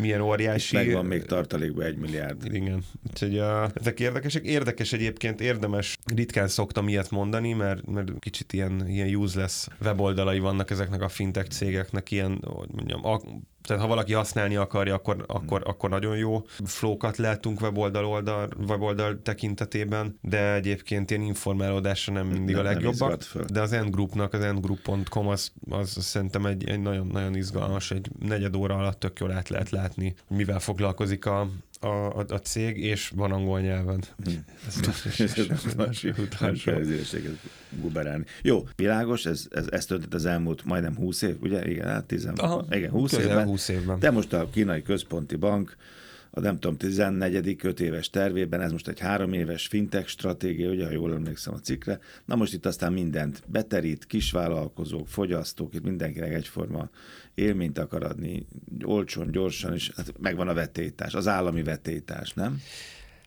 milyen 0.00 0.20
óriási... 0.20 0.76
Itt 0.76 0.84
megvan 0.84 1.06
még 1.06 1.24
tartalékban 1.24 1.84
egy 1.84 1.96
milliárd. 1.96 2.54
Igen. 2.54 2.82
Úgyhogy 3.10 3.38
a, 3.38 3.70
ezek 3.74 4.00
érdekesek. 4.00 4.44
Érdekes 4.44 4.92
egyébként, 4.92 5.40
érdemes, 5.40 5.98
ritkán 6.14 6.48
szoktam 6.48 6.88
ilyet 6.88 7.10
mondani, 7.10 7.52
mert, 7.52 7.86
mert 7.86 8.18
kicsit 8.18 8.52
ilyen, 8.52 8.88
ilyen 8.88 9.14
useless 9.14 9.66
weboldalai 9.82 10.38
vannak 10.38 10.70
ezeknek 10.70 11.02
a 11.02 11.08
fintech 11.08 11.48
cégeknek, 11.48 12.10
ilyen, 12.10 12.42
hogy 12.44 12.68
mondjam, 12.72 13.06
a, 13.06 13.20
Tehát 13.68 13.82
ha 13.82 13.88
valaki 13.88 14.12
használni 14.12 14.56
akarja, 14.56 14.94
akkor, 14.94 15.24
akkor, 15.26 15.62
akkor 15.64 15.90
nagyon 15.90 16.16
jó 16.16 16.42
flókat 16.64 17.16
látunk 17.16 17.60
weboldal, 17.60 18.04
oldal, 18.04 18.48
weboldal 18.68 19.22
tekintetében, 19.22 20.18
de 20.22 20.54
egyébként 20.54 21.10
ilyen 21.10 21.22
informálódásra 21.22 22.12
nem 22.12 22.26
mindig 22.26 22.54
nem, 22.54 22.64
a 22.64 22.68
legjobbak. 22.68 23.22
De 23.52 23.60
az 23.60 23.72
endgroupnak, 23.72 24.32
az 24.32 24.40
endgroup.com 24.40 25.28
az, 25.28 25.52
az 25.70 26.04
szerintem 26.04 26.46
egy, 26.46 26.68
egy 26.68 26.80
nagyon, 26.80 27.06
nagyon 27.06 27.36
izgalmas, 27.36 27.90
egy 27.90 28.10
negyed 28.18 28.56
óra 28.56 28.76
alatt 28.76 29.00
tök 29.00 29.18
jól 29.20 29.32
át 29.32 29.48
lehet 29.48 29.70
látni, 29.70 30.14
mivel 30.28 30.60
foglalkozik 30.60 31.26
a, 31.26 31.48
a, 31.80 31.86
a, 31.86 32.24
a 32.28 32.38
cég, 32.38 32.78
és 32.78 33.12
van 33.16 33.32
angol 33.32 33.60
nyelven. 33.60 34.04
guberálni. 37.80 38.24
Jó, 38.42 38.68
világos, 38.76 39.26
ez, 39.26 39.46
ez, 39.50 39.66
ez 39.70 39.86
történt 39.86 40.14
az 40.14 40.24
elmúlt 40.24 40.64
majdnem 40.64 40.96
20 40.96 41.22
év, 41.22 41.36
ugye? 41.42 41.68
Igen, 41.68 41.86
hát 41.86 42.04
10, 42.04 42.28
Aha, 42.36 42.66
igen 42.70 42.90
20 42.90 43.12
évben. 43.12 43.46
20 43.46 43.68
évben. 43.68 43.98
De 43.98 44.10
most 44.10 44.32
a 44.32 44.48
kínai 44.50 44.82
központi 44.82 45.36
bank 45.36 45.76
a 46.30 46.40
nem 46.40 46.58
tudom, 46.58 46.76
14. 46.76 47.56
5 47.62 47.80
éves 47.80 48.10
tervében, 48.10 48.60
ez 48.60 48.72
most 48.72 48.88
egy 48.88 48.98
három 48.98 49.32
éves 49.32 49.66
fintech 49.66 50.08
stratégia, 50.08 50.70
ugye, 50.70 50.84
ha 50.84 50.92
jól 50.92 51.14
emlékszem 51.14 51.54
a 51.54 51.58
cikkre. 51.58 51.98
Na 52.24 52.34
most 52.34 52.52
itt 52.52 52.66
aztán 52.66 52.92
mindent 52.92 53.42
beterít, 53.46 54.06
kisvállalkozók, 54.06 55.08
fogyasztók, 55.08 55.74
itt 55.74 55.84
mindenkinek 55.84 56.32
egyforma 56.32 56.88
élményt 57.34 57.78
akar 57.78 58.02
adni, 58.02 58.46
olcsón, 58.84 59.30
gyorsan, 59.30 59.74
és 59.74 59.90
hát 59.96 60.18
megvan 60.18 60.48
a 60.48 60.54
vetétás, 60.54 61.14
az 61.14 61.28
állami 61.28 61.62
vetétás, 61.62 62.32
nem? 62.32 62.60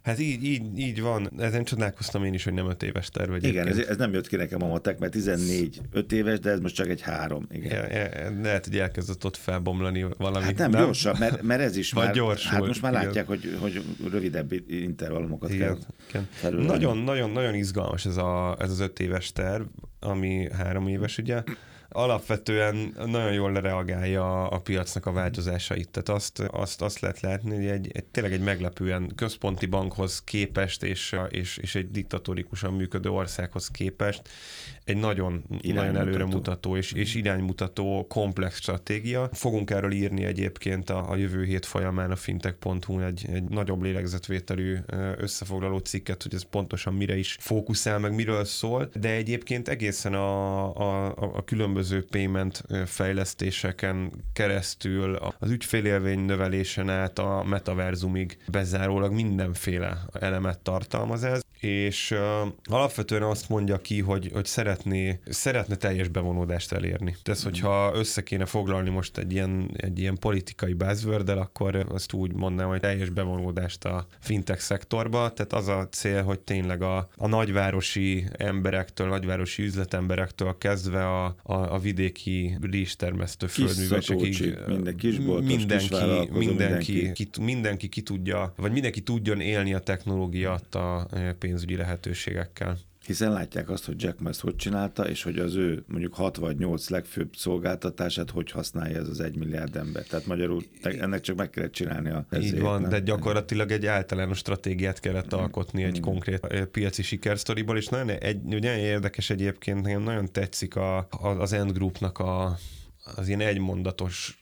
Hát 0.03 0.20
így, 0.20 0.43
így, 0.43 0.79
így 0.79 1.01
van. 1.01 1.31
Ezen 1.38 1.63
csodálkoztam 1.63 2.24
én 2.24 2.34
is, 2.34 2.43
hogy 2.43 2.53
nem 2.53 2.70
öt 2.70 2.84
éves 2.84 3.10
terv 3.10 3.43
Igen, 3.43 3.67
ez, 3.67 3.77
ez, 3.77 3.98
nem 3.98 4.13
jött 4.13 4.27
ki 4.27 4.36
nekem 4.36 4.63
a 4.63 4.67
matek, 4.67 5.00
mert 5.00 5.12
14 5.12 5.81
öt 5.91 6.12
éves, 6.12 6.39
de 6.39 6.50
ez 6.50 6.60
most 6.60 6.75
csak 6.75 6.88
egy 6.88 7.01
három. 7.01 7.48
Igen. 7.51 7.91
Ja, 7.91 7.98
ja, 7.98 8.41
lehet, 8.41 8.65
hogy 8.65 8.77
elkezdett 8.77 9.25
ott 9.25 9.38
felbomlani 9.38 10.05
valami. 10.17 10.46
Hát 10.46 10.58
nem, 10.58 10.72
nem? 10.72 10.84
gyorsan, 10.84 11.15
mert, 11.20 11.41
mert 11.41 11.62
ez 11.62 11.75
is 11.75 11.93
már, 11.93 12.13
gyorsul. 12.13 12.51
Hát 12.51 12.67
most 12.67 12.81
már 12.81 12.91
igen. 12.91 13.05
látják, 13.05 13.27
hogy, 13.27 13.58
hogy 13.60 13.84
rövidebb 14.12 14.51
intervallumokat 14.67 15.53
igen, 15.53 15.77
kell 16.12 16.22
igen. 16.43 16.63
Nagyon, 16.65 16.98
nagyon, 16.98 17.29
nagyon 17.29 17.53
izgalmas 17.53 18.05
ez, 18.05 18.17
a, 18.17 18.55
ez 18.60 18.72
az 18.72 18.79
öt 18.79 19.00
éves 19.00 19.31
terv, 19.31 19.63
ami 20.00 20.48
három 20.51 20.88
éves, 20.88 21.17
ugye 21.17 21.43
alapvetően 21.91 22.93
nagyon 23.05 23.33
jól 23.33 23.53
reagálja 23.53 24.48
a 24.48 24.60
piacnak 24.60 25.05
a 25.05 25.12
változásait. 25.12 25.89
Tehát 25.89 26.10
azt, 26.10 26.39
azt, 26.39 26.81
azt 26.81 27.00
lehet 27.00 27.19
látni, 27.19 27.55
hogy 27.55 27.65
egy, 27.65 27.89
egy, 27.93 28.05
tényleg 28.05 28.33
egy 28.33 28.41
meglepően 28.41 29.12
központi 29.15 29.65
bankhoz 29.65 30.24
képest 30.24 30.83
és, 30.83 31.15
és, 31.29 31.57
és 31.57 31.75
egy 31.75 31.91
diktatórikusan 31.91 32.74
működő 32.74 33.10
országhoz 33.10 33.67
képest 33.67 34.29
egy 34.91 34.98
nagyon, 34.98 35.43
nagyon 35.62 35.95
előremutató 35.95 36.77
és, 36.77 36.91
és 36.91 37.15
iránymutató 37.15 38.05
komplex 38.10 38.55
stratégia. 38.55 39.29
Fogunk 39.33 39.69
erről 39.69 39.91
írni 39.91 40.24
egyébként 40.24 40.89
a, 40.89 41.10
a 41.10 41.15
jövő 41.15 41.43
hét 41.43 41.65
folyamán 41.65 42.12
a 42.12 42.15
fintech.hu 42.15 43.00
egy, 43.00 43.25
egy 43.31 43.43
nagyobb 43.43 43.81
lélegzetvételű 43.81 44.77
összefoglaló 45.17 45.77
cikket, 45.77 46.24
hogy 46.24 46.33
ez 46.33 46.43
pontosan 46.43 46.93
mire 46.93 47.17
is 47.17 47.38
fókuszál, 47.39 48.00
meg 48.00 48.15
miről 48.15 48.45
szól, 48.45 48.89
de 48.93 49.10
egyébként 49.10 49.67
egészen 49.67 50.13
a, 50.13 50.75
a, 50.75 51.13
a 51.17 51.43
különböző 51.43 52.05
payment 52.05 52.63
fejlesztéseken 52.86 54.12
keresztül 54.33 55.15
az 55.39 55.50
ügyfélélvény 55.50 56.19
növelésen 56.19 56.89
át 56.89 57.19
a 57.19 57.43
metaverzumig 57.43 58.38
bezárólag 58.48 59.13
mindenféle 59.13 59.98
elemet 60.19 60.60
tartalmaz 60.60 61.24
ez, 61.24 61.41
és 61.61 62.11
uh, 62.11 62.51
alapvetően 62.63 63.21
azt 63.21 63.49
mondja 63.49 63.77
ki, 63.77 63.99
hogy, 63.99 64.29
hogy 64.33 64.45
szeretné, 64.45 65.19
szeretne 65.25 65.75
teljes 65.75 66.07
bevonódást 66.07 66.71
elérni. 66.71 67.15
Tehát, 67.23 67.41
hogyha 67.41 67.91
össze 67.95 68.23
kéne 68.23 68.45
foglalni 68.45 68.89
most 68.89 69.17
egy 69.17 69.33
ilyen, 69.33 69.71
egy 69.75 69.99
ilyen 69.99 70.17
politikai 70.17 70.73
buzzword 70.73 71.29
akkor 71.29 71.85
azt 71.89 72.13
úgy 72.13 72.33
mondanám, 72.33 72.69
hogy 72.69 72.79
teljes 72.79 73.09
bevonódást 73.09 73.85
a 73.85 74.07
fintech 74.19 74.59
szektorba, 74.59 75.33
tehát 75.33 75.53
az 75.53 75.67
a 75.67 75.87
cél, 75.91 76.23
hogy 76.23 76.39
tényleg 76.39 76.81
a, 76.81 77.09
a 77.17 77.27
nagyvárosi 77.27 78.25
emberektől, 78.37 79.07
nagyvárosi 79.07 79.63
üzletemberektől 79.63 80.57
kezdve 80.57 81.07
a, 81.07 81.25
a, 81.43 81.53
a 81.53 81.79
vidéki 81.79 82.57
rizstermesztő 82.61 83.47
földművesekig 83.47 84.57
minden 84.67 84.95
kisboltos, 84.95 85.45
mindenki, 85.47 85.95
mindenki, 86.31 86.37
mindenki, 86.37 87.11
ki, 87.11 87.29
mindenki 87.41 87.89
ki 87.89 88.01
tudja, 88.01 88.53
vagy 88.55 88.71
mindenki 88.71 89.01
tudjon 89.01 89.39
élni 89.41 89.73
a 89.73 89.79
technológia 89.79 90.59
a 90.71 91.07
pénzügyi 91.51 91.75
lehetőségekkel. 91.75 92.77
Hiszen 93.05 93.31
látják 93.31 93.70
azt, 93.70 93.86
hogy 93.86 94.03
Jack 94.03 94.20
Ma 94.20 94.29
ezt 94.29 94.39
hogy 94.39 94.55
csinálta, 94.55 95.10
és 95.10 95.24
hogy 95.24 95.39
az 95.39 95.55
ő 95.55 95.84
mondjuk 95.88 96.13
6 96.13 96.38
vagy 96.38 96.58
8 96.58 96.89
legfőbb 96.89 97.36
szolgáltatását 97.36 98.29
hogy 98.29 98.51
használja 98.51 98.98
ez 98.98 99.08
az 99.08 99.20
egy 99.20 99.38
milliárd 99.38 99.75
ember. 99.75 100.03
Tehát 100.03 100.25
magyarul 100.25 100.63
ennek 100.81 101.22
csak 101.22 101.36
meg 101.36 101.50
kellett 101.50 101.72
csinálni 101.72 102.10
a 102.10 102.25
ezért, 102.29 102.53
Így 102.53 102.60
van, 102.62 102.81
nem? 102.81 102.89
de 102.89 103.00
gyakorlatilag 103.00 103.72
egy 103.72 103.86
általános 103.86 104.38
stratégiát 104.38 105.00
kellett 105.00 105.34
alkotni 105.34 105.84
egy 105.84 105.98
mm. 105.98 106.01
konkrét 106.01 106.48
piaci 106.72 107.01
sikersztoriból, 107.03 107.77
és 107.77 107.88
nagyon, 107.88 108.10
egy, 108.10 108.41
nagyon 108.41 108.77
érdekes 108.77 109.29
egyébként, 109.29 109.81
nekem 109.81 110.01
nagyon 110.01 110.31
tetszik 110.31 110.75
a, 110.75 110.98
a, 110.98 111.27
az 111.27 111.53
End 111.53 111.72
Groupnak 111.72 112.20
a, 112.20 112.58
az 113.15 113.27
ilyen 113.27 113.41
egymondatos 113.41 114.40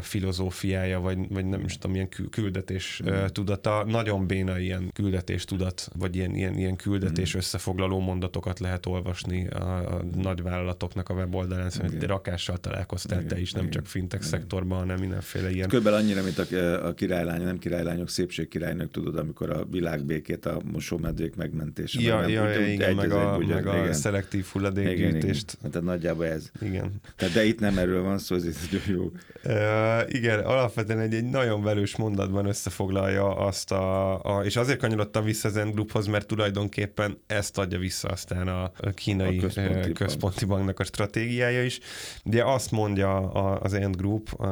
filozófiája, 0.00 1.00
vagy, 1.00 1.18
vagy 1.28 1.44
nem 1.44 1.64
is 1.64 1.78
tudom, 1.78 1.94
ilyen 1.94 2.08
küldetés 2.30 3.02
mm. 3.04 3.24
tudata. 3.32 3.84
Nagyon 3.86 4.26
béna 4.26 4.58
ilyen 4.58 4.90
küldetés 4.92 5.44
tudat, 5.44 5.88
vagy 5.98 6.16
ilyen, 6.16 6.34
ilyen, 6.34 6.58
ilyen 6.58 6.76
küldetés 6.76 7.34
mm. 7.34 7.38
összefoglaló 7.38 8.00
mondatokat 8.00 8.58
lehet 8.58 8.86
olvasni 8.86 9.46
a, 9.46 9.94
a 9.94 10.04
nagyvállalatoknak 10.14 11.08
a 11.08 11.14
weboldalán. 11.14 11.70
Szóval 11.70 11.90
okay. 11.94 12.06
rakással 12.06 12.56
találkoztál 12.56 13.18
Igen. 13.18 13.28
te 13.28 13.40
is, 13.40 13.52
nem 13.52 13.62
Igen. 13.62 13.72
csak 13.72 13.86
fintech 13.86 14.26
Igen. 14.26 14.38
szektorban, 14.38 14.78
hanem 14.78 14.98
mindenféle 14.98 15.50
ilyen. 15.50 15.68
Körülbelül 15.68 15.98
annyira, 15.98 16.22
mint 16.22 16.38
a, 16.38 16.86
a 16.86 16.94
királylány, 16.94 17.42
nem 17.42 17.58
királylányok, 17.58 18.08
szépségkirálynök, 18.08 18.90
tudod, 18.90 19.16
amikor 19.16 19.50
a 19.50 19.64
világbékét, 19.64 20.46
a 20.46 20.60
mosómedvék 20.72 21.34
megmentése. 21.34 22.00
Ja, 22.00 22.16
meg, 22.16 22.30
ja, 22.30 22.42
nem, 22.42 22.60
ja, 22.60 22.66
igen, 22.66 22.94
meg 22.94 23.10
a, 23.10 23.38
meg 23.38 23.66
a 23.66 23.76
igen. 23.76 23.92
szelektív 23.92 24.46
hulladékgyűjtést. 24.52 25.58
Hát 25.62 25.82
nagyjából 25.82 26.26
ez. 26.26 26.50
Igen. 26.60 26.92
Tehát, 27.16 27.34
de 27.34 27.44
itt 27.44 27.60
nem 27.60 27.78
erről 27.78 28.02
van 28.02 28.18
szó, 28.18 28.34
ez 28.36 28.68
jó 28.86 29.12
Uh, 29.44 30.14
igen, 30.14 30.38
alapvetően 30.38 30.98
egy, 30.98 31.14
egy 31.14 31.24
nagyon 31.24 31.62
velős 31.62 31.96
mondatban 31.96 32.46
összefoglalja 32.46 33.36
azt 33.36 33.72
a, 33.72 34.14
a 34.22 34.44
és 34.44 34.56
azért 34.56 34.78
kanyarodtam 34.78 35.24
vissza 35.24 35.48
az 35.48 35.56
Endgrouphoz, 35.56 36.06
mert 36.06 36.26
tulajdonképpen 36.26 37.18
ezt 37.26 37.58
adja 37.58 37.78
vissza 37.78 38.08
aztán 38.08 38.48
a, 38.48 38.70
kínai 38.94 39.38
a 39.38 39.40
központi, 39.40 39.92
központi 39.92 40.44
banknak 40.44 40.80
a 40.80 40.84
stratégiája 40.84 41.64
is. 41.64 41.80
Ugye 42.24 42.44
azt 42.44 42.70
mondja 42.70 43.16
a, 43.16 43.60
az 43.60 43.74
Endgroup, 43.74 44.28
uh, 44.38 44.46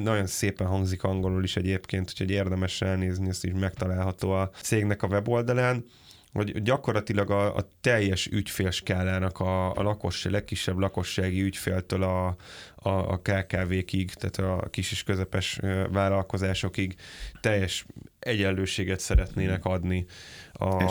nagyon 0.00 0.26
szépen 0.26 0.66
hangzik 0.66 1.02
angolul 1.02 1.44
is 1.44 1.56
egyébként, 1.56 2.10
úgyhogy 2.10 2.30
érdemes 2.30 2.82
elnézni, 2.82 3.28
ezt 3.28 3.44
is 3.44 3.52
megtalálható 3.60 4.30
a 4.30 4.50
cégnek 4.62 5.02
a 5.02 5.06
weboldalán, 5.06 5.84
hogy 6.32 6.62
gyakorlatilag 6.62 7.30
a, 7.30 7.56
a 7.56 7.68
teljes 7.80 8.26
ügyfélskálának 8.26 9.40
a, 9.40 9.72
a 9.74 9.82
lakosság, 9.82 10.32
legkisebb 10.32 10.78
lakossági 10.78 11.42
ügyféltől 11.42 12.02
a, 12.02 12.36
a, 12.82 12.88
a 12.88 13.20
KKV-kig, 13.22 14.12
tehát 14.12 14.62
a 14.62 14.68
kis 14.70 14.92
és 14.92 15.02
közepes 15.02 15.60
vállalkozásokig 15.90 16.94
teljes 17.40 17.86
egyenlőséget 18.18 19.00
szeretnének 19.00 19.64
adni 19.64 20.06
a 20.52 20.82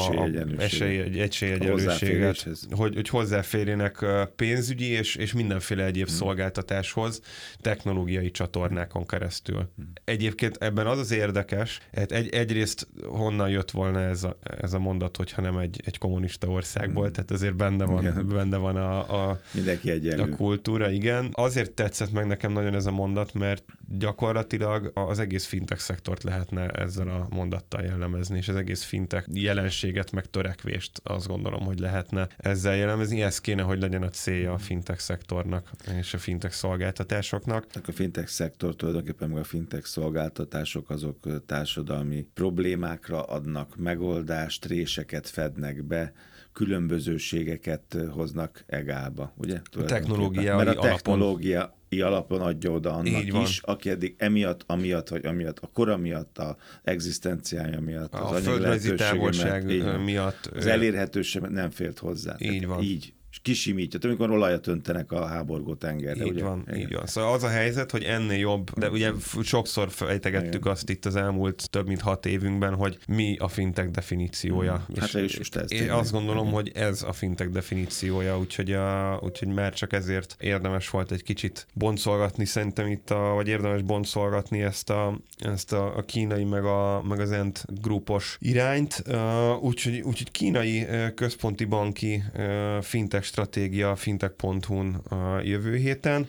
esélyegyenlőséget, 1.18 2.48
hogy, 2.72 2.96
hogy 2.96 3.10
hozzáférjenek 3.10 4.06
pénzügyi 4.36 4.86
és, 4.86 5.16
és 5.16 5.34
mindenféle 5.34 5.86
egyéb 5.86 6.08
hmm. 6.08 6.16
szolgáltatáshoz 6.16 7.22
technológiai 7.62 8.32
csatornákon 8.32 9.06
keresztül. 9.06 9.70
Hmm. 9.76 9.92
Egyébként 10.04 10.58
ebben 10.58 10.88
az 10.88 11.00
az 11.00 11.12
érdekes, 11.12 11.80
hát 11.94 12.12
egy, 12.12 12.30
egyrészt 12.30 12.88
honnan 13.04 13.50
jött 13.50 13.72
volna 13.72 14.00
ez 14.00 14.24
a, 14.24 14.38
ez 14.62 14.74
a 14.74 14.80
mondat, 14.80 15.18
hogyha 15.18 15.42
nem 15.42 15.58
egy, 15.58 15.82
egy 15.86 15.98
kommunista 15.98 16.48
országból, 16.48 17.04
hmm. 17.04 17.14
tehát 17.14 17.32
azért 17.32 17.56
benne 17.56 17.86
van, 17.86 18.02
igen. 18.02 18.28
benne 18.28 18.58
van 18.58 18.76
a, 18.76 19.30
a, 19.30 19.40
Mindenki 19.52 20.10
a 20.10 20.30
kultúra, 20.30 20.90
igen. 20.90 21.30
Azért 21.32 21.74
tetszett 21.80 22.12
meg 22.12 22.28
nekem 22.28 22.52
nagyon 22.52 22.76
ez 22.76 22.86
a 22.86 22.92
mondat, 22.92 23.34
mert 23.34 23.64
gyakorlatilag 23.88 24.92
az 24.94 25.20
egész 25.20 25.46
fintech 25.46 25.82
szektort 25.82 26.24
lehetne 26.24 26.68
ezzel 26.68 27.08
a 27.08 27.28
mondattal 27.30 27.84
jellemezni, 27.84 28.38
és 28.38 28.48
az 28.48 28.56
egész 28.56 28.84
fintech 28.84 29.28
jelenséget, 29.34 30.12
meg 30.12 30.26
törekvést 30.26 31.02
azt 31.04 31.28
gondolom, 31.28 31.66
hogy 31.66 31.80
lehetne 31.80 32.28
ezzel 32.38 32.76
jellemezni. 32.76 33.22
Ez 33.22 33.42
kéne, 33.42 33.62
hogy 33.62 33.80
legyen 33.80 34.04
a 34.04 34.10
célja 34.10 34.54
a 34.54 34.58
fintech 34.58 35.00
szektornak 35.00 35.72
és 35.98 36.14
a 36.14 36.18
fintech 36.18 36.54
szolgáltatásoknak. 36.54 37.66
A 37.88 37.92
fintech 37.92 38.28
szektor 38.28 38.76
tulajdonképpen 38.76 39.30
meg 39.30 39.40
a 39.40 39.44
fintech 39.44 39.86
szolgáltatások 39.86 40.90
azok 40.90 41.46
társadalmi 41.46 42.28
problémákra 42.34 43.24
adnak 43.24 43.76
megoldást, 43.78 44.66
réseket 44.66 45.30
fednek 45.30 45.84
be, 45.84 46.14
különbözőségeket 46.60 47.98
hoznak 48.12 48.64
egálba, 48.68 49.34
ugye? 49.38 49.62
A 49.78 49.84
technológia 49.84 50.56
Mert 50.56 50.78
a 50.78 50.82
technológia 50.82 51.76
alapon 51.90 52.42
adja 52.42 52.72
oda 52.72 52.94
annak 52.94 53.24
Így 53.24 53.32
van. 53.32 53.42
is, 53.42 53.62
aki 53.62 53.90
eddig 53.90 54.16
emiatt, 54.18 54.64
amiatt, 54.66 55.08
vagy 55.08 55.26
amiatt, 55.26 55.60
a 55.60 55.68
kora 55.68 55.98
miatt, 55.98 56.38
a 56.38 56.58
egzisztenciája 56.84 57.80
miatt, 57.80 58.14
az 58.14 58.32
a 58.32 58.36
földrajzi 58.36 58.94
távolság 58.94 59.66
miatt, 60.04 60.46
az 60.46 60.66
elérhetőség 60.66 61.42
nem 61.42 61.70
félt 61.70 62.00
hozzá. 62.00 62.36
Így 62.40 62.68
van. 62.68 62.84
Így 62.84 63.14
és 63.32 63.40
kisimítja. 63.42 64.00
Tudom, 64.00 64.16
amikor 64.16 64.36
olajat 64.36 64.68
öntenek 64.68 65.12
a 65.12 65.26
háborgó 65.26 65.76
tengerre. 65.76 66.26
Így 66.26 66.32
ugye? 66.32 66.44
van, 66.44 66.64
Igen. 66.68 66.80
így 66.80 66.94
van. 66.94 67.06
Szóval 67.06 67.34
az 67.34 67.44
a 67.44 67.48
helyzet, 67.48 67.92
hogy 67.92 68.04
ennél 68.04 68.38
jobb, 68.38 68.70
de 68.78 68.90
ugye 68.90 69.12
sokszor 69.44 69.90
fejtegettük 69.92 70.62
Igen. 70.62 70.72
azt 70.72 70.90
itt 70.90 71.06
az 71.06 71.16
elmúlt 71.16 71.70
több 71.70 71.88
mint 71.88 72.02
hat 72.02 72.26
évünkben, 72.26 72.76
hogy 72.76 72.98
mi 73.08 73.38
a 73.38 73.48
fintech 73.48 73.90
definíciója. 73.90 74.86
Mm. 74.92 75.00
Hát 75.00 75.12
végülis 75.12 75.38
most 75.38 75.56
ez 75.56 75.72
én 75.72 75.90
azt 75.90 76.12
gondolom, 76.12 76.42
Igen. 76.42 76.54
hogy 76.54 76.72
ez 76.74 77.04
a 77.04 77.14
fintech 77.14 77.50
definíciója, 77.50 78.40
úgyhogy, 78.40 78.72
a, 78.72 79.20
úgyhogy 79.24 79.48
már 79.48 79.74
csak 79.74 79.94
ezért 79.94 80.36
érdemes 80.40 80.90
volt 80.90 81.12
egy 81.12 81.24
kicsit 81.24 81.68
boncolgatni 81.74 82.46
szerintem 82.46 82.88
itt, 82.88 83.10
a, 83.10 83.20
vagy 83.20 83.48
érdemes 83.48 83.82
boncolgatni 83.82 84.62
ezt 84.62 84.90
a, 84.90 85.20
ezt 85.38 85.74
a, 85.74 85.98
a 85.98 86.02
kínai 86.02 86.44
meg, 86.44 86.64
a, 86.66 87.04
meg 87.08 87.20
az 87.20 87.32
Ent 87.32 87.66
grupos 87.82 88.38
irányt. 88.40 89.04
Uh, 89.08 89.64
úgyhogy, 89.64 90.00
úgyhogy 90.00 90.32
kínai 90.32 90.82
uh, 90.82 91.14
központi 91.14 91.66
banki 91.66 92.24
uh, 92.36 92.82
fintech 92.82 93.19
stratégia 93.24 93.96
fintech.hu-n 93.96 95.02
uh, 95.10 95.48
jövő 95.48 95.76
héten. 95.76 96.28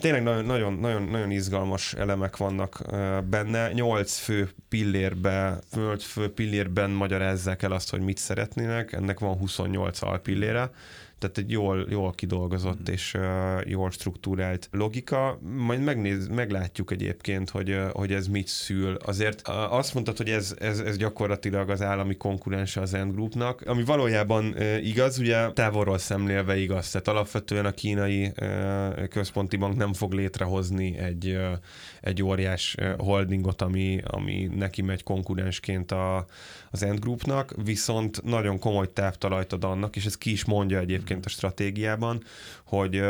Tényleg 0.00 0.22
nagyon, 0.22 0.44
nagyon, 0.44 0.72
nagyon, 0.72 1.02
nagyon 1.02 1.30
izgalmas 1.30 1.94
elemek 1.94 2.36
vannak 2.36 2.82
benne. 3.28 3.72
Nyolc 3.72 4.16
fő 4.16 4.50
pillérbe, 4.68 5.58
nyolc 5.74 6.04
fő 6.04 6.32
pillérben 6.32 6.90
magyarázzák 6.90 7.62
el 7.62 7.72
azt, 7.72 7.90
hogy 7.90 8.00
mit 8.00 8.18
szeretnének. 8.18 8.92
Ennek 8.92 9.18
van 9.18 9.36
28 9.36 10.02
alpillére 10.02 10.70
tehát 11.22 11.38
egy 11.38 11.50
jól, 11.50 11.86
jól 11.90 12.12
kidolgozott 12.12 12.88
és 12.88 13.14
uh, 13.14 13.22
jól 13.70 13.90
struktúrált 13.90 14.68
logika. 14.70 15.38
Majd 15.56 15.80
megnéz, 15.82 16.28
meglátjuk 16.28 16.90
egyébként, 16.90 17.50
hogy, 17.50 17.70
uh, 17.70 17.90
hogy 17.90 18.12
ez 18.12 18.26
mit 18.26 18.46
szül. 18.46 18.94
Azért 19.04 19.48
uh, 19.48 19.74
azt 19.74 19.94
mondtad, 19.94 20.16
hogy 20.16 20.28
ez, 20.28 20.54
ez, 20.58 20.78
ez 20.78 20.96
gyakorlatilag 20.96 21.70
az 21.70 21.82
állami 21.82 22.16
konkurense 22.16 22.80
az 22.80 22.94
End 22.94 23.12
Groupnak, 23.12 23.60
ami 23.66 23.84
valójában 23.84 24.44
uh, 24.44 24.86
igaz, 24.86 25.18
ugye 25.18 25.50
távolról 25.50 25.98
szemlélve 25.98 26.56
igaz. 26.56 26.90
Tehát 26.90 27.08
alapvetően 27.08 27.64
a 27.64 27.70
kínai 27.70 28.32
uh, 28.40 29.08
központi 29.08 29.56
bank 29.56 29.76
nem 29.76 29.92
fog 29.92 30.12
létrehozni 30.12 30.98
egy, 30.98 31.28
uh, 31.28 31.58
egy 32.00 32.22
óriás 32.22 32.74
uh, 32.80 32.92
holdingot, 32.98 33.62
ami, 33.62 34.00
ami 34.04 34.50
neki 34.54 34.82
megy 34.82 35.02
konkurensként 35.02 35.92
a, 35.92 36.26
az 36.70 36.82
End 36.82 36.98
Groupnak, 36.98 37.54
viszont 37.64 38.22
nagyon 38.22 38.58
komoly 38.58 38.92
táptalajt 38.92 39.52
ad 39.52 39.64
annak, 39.64 39.96
és 39.96 40.04
ez 40.04 40.18
ki 40.18 40.30
is 40.30 40.44
mondja 40.44 40.78
egyébként 40.78 41.11
a 41.24 41.28
stratégiában, 41.28 42.22
hogy 42.66 43.02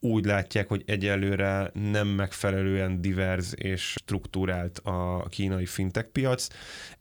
úgy 0.00 0.24
látják, 0.24 0.68
hogy 0.68 0.82
egyelőre 0.86 1.70
nem 1.90 2.08
megfelelően 2.08 3.00
diverz 3.00 3.54
és 3.56 3.82
struktúrált 3.82 4.78
a 4.78 5.26
kínai 5.28 5.66
fintech 5.66 6.08
piac. 6.08 6.48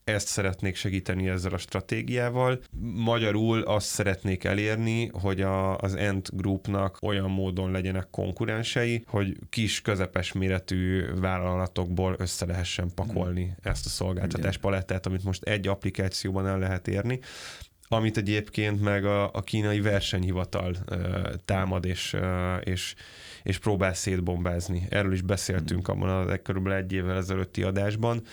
Ezt 0.03 0.27
szeretnék 0.27 0.75
segíteni 0.75 1.29
ezzel 1.29 1.53
a 1.53 1.57
stratégiával. 1.57 2.59
Magyarul 2.95 3.61
azt 3.61 3.87
szeretnék 3.87 4.43
elérni, 4.43 5.09
hogy 5.13 5.41
a, 5.41 5.77
az 5.77 5.95
Ent 5.95 6.35
Groupnak 6.35 6.97
olyan 7.01 7.29
módon 7.29 7.71
legyenek 7.71 8.07
konkurensei, 8.11 9.03
hogy 9.07 9.37
kis, 9.49 9.81
közepes 9.81 10.31
méretű 10.31 11.05
vállalatokból 11.15 12.15
össze 12.17 12.45
lehessen 12.45 12.91
pakolni 12.95 13.55
ezt 13.61 13.85
a 13.85 13.89
szolgáltatás 13.89 14.57
palettát, 14.57 15.05
amit 15.05 15.23
most 15.23 15.43
egy 15.43 15.67
applikációban 15.67 16.47
el 16.47 16.59
lehet 16.59 16.87
érni 16.87 17.19
amit 17.87 18.17
egyébként 18.17 18.81
meg 18.81 19.05
a, 19.05 19.23
a 19.33 19.41
kínai 19.41 19.81
versenyhivatal 19.81 20.75
ö, 20.85 21.29
támad 21.45 21.85
és, 21.85 22.13
ö, 22.13 22.55
és, 22.55 22.95
és 23.43 23.57
próbál 23.57 23.93
szétbombázni. 23.93 24.87
Erről 24.89 25.13
is 25.13 25.21
beszéltünk 25.21 25.87
abban 25.87 26.27
a 26.27 26.37
körülbelül 26.37 26.77
egy 26.77 26.93
évvel 26.93 27.17
ezelőtti 27.17 27.63
adásban, 27.63 28.23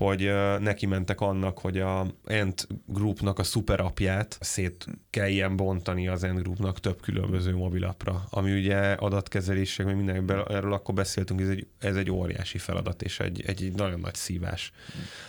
hogy 0.00 0.30
neki 0.58 0.86
mentek 0.86 1.20
annak, 1.20 1.58
hogy 1.58 1.78
a 1.78 2.06
Ent 2.24 2.66
Groupnak 2.86 3.38
a 3.38 3.42
szuperapját 3.42 4.38
szét 4.40 4.86
kelljen 5.10 5.56
bontani 5.56 6.08
az 6.08 6.24
Ent 6.24 6.42
Groupnak 6.42 6.80
több 6.80 7.00
különböző 7.00 7.56
mobilapra, 7.56 8.24
ami 8.30 8.52
ugye 8.52 8.76
adatkezelések, 8.92 9.86
meg 9.86 9.96
mindenben 9.96 10.44
erről 10.48 10.72
akkor 10.72 10.94
beszéltünk, 10.94 11.40
ez 11.40 11.48
egy, 11.48 11.66
ez 11.78 11.96
egy 11.96 12.10
óriási 12.10 12.58
feladat, 12.58 13.02
és 13.02 13.20
egy, 13.20 13.42
egy, 13.46 13.62
egy 13.62 13.72
nagyon 13.72 14.00
nagy 14.00 14.14
szívás. 14.14 14.72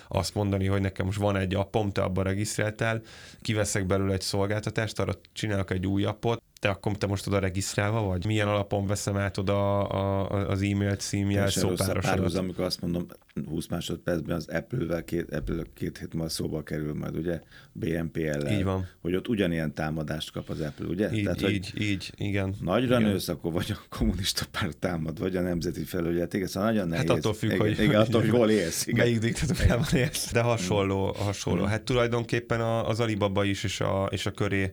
Azt 0.08 0.36
mondani, 0.36 0.66
hogy 0.66 0.82
nekem 0.82 1.06
most 1.06 1.20
van 1.20 1.36
egy 1.36 1.56
appom, 1.56 1.92
te 1.92 2.02
abban 2.02 2.24
regisztráltál, 2.24 3.02
kiveszek 3.42 3.86
belőle 3.86 4.14
egy 4.14 4.22
szolgáltatást, 4.22 5.00
arra 5.00 5.14
csinálok 5.34 5.72
egy 5.72 5.88
új 5.88 6.04
appot, 6.04 6.42
te 6.62 6.70
akkor 6.70 6.98
te 6.98 7.08
most 7.08 7.28
oda 7.28 7.40
regisztrálva 7.40 8.02
vagy? 8.02 8.26
Milyen 8.26 8.48
alapon 8.48 8.88
veszem 8.88 9.18
át 9.18 9.38
oda 9.38 9.88
a, 9.88 10.32
a, 10.32 10.50
az 10.50 10.62
e-mail 10.62 10.96
címjel 10.96 11.50
szópárosodat? 11.50 12.34
Amikor 12.36 12.64
azt 12.66 12.82
mondom, 12.82 13.06
20 13.46 13.68
másodpercben 13.68 14.36
az 14.36 14.48
Apple-vel 14.48 15.04
két, 15.04 15.34
Apple 15.34 15.64
két 15.74 15.98
hét 15.98 16.14
múlva 16.14 16.30
szóba 16.30 16.64
kerül 16.64 16.94
majd, 16.94 17.16
ugye, 17.18 17.40
BNPL-lel. 17.72 18.52
Így 18.58 18.64
van. 18.64 18.88
Hogy 19.02 19.16
ott 19.16 19.28
ugyanilyen 19.28 19.74
támadást 19.74 20.32
kap 20.32 20.50
az 20.50 20.60
Apple, 20.60 20.86
ugye? 20.86 21.12
Így, 21.14 21.24
Tehát, 21.24 21.50
így, 21.50 21.72
így, 21.78 22.12
igen. 22.18 22.56
Nagyra 22.62 23.00
igen. 23.00 23.12
nősz, 23.12 23.28
akkor 23.28 23.52
vagy 23.52 23.72
a 23.72 23.96
kommunista 23.98 24.46
párt 24.52 24.78
támad, 24.78 25.20
vagy 25.20 25.36
a 25.36 25.42
nemzeti 25.42 25.84
felügyet. 25.84 26.34
Igen, 26.34 26.48
szóval 26.48 26.72
nagyon 26.72 26.88
nehéz. 26.88 27.08
Hát 27.10 27.18
attól 27.18 27.34
függ, 27.34 27.50
igen, 27.50 27.60
hogy, 27.60 27.80
igen, 27.80 28.02
attól, 28.02 28.22
hogy 28.22 28.30
hol 28.30 28.50
élsz. 28.50 28.88
Igen. 28.88 29.06
Melyik 29.06 29.20
diktatúrában 29.20 29.88
élsz. 29.94 30.32
De 30.32 30.42
hasonló, 30.42 31.12
hasonló. 31.12 31.64
Hát 31.64 31.82
tulajdonképpen 31.82 32.62
a- 32.62 32.88
az 32.88 33.00
Alibaba 33.00 33.44
is 33.44 33.64
és 33.64 33.80
a, 33.80 34.08
és 34.12 34.26
a 34.26 34.32
köré 34.32 34.72